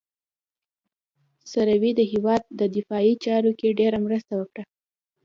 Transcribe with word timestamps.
سروې 1.51 1.91
د 1.95 2.01
هېواد 2.11 2.41
په 2.57 2.65
دفاعي 2.75 3.13
چارو 3.25 3.51
کې 3.59 3.77
ډېره 3.79 3.97
مرسته 4.05 4.31
کوي 4.53 4.63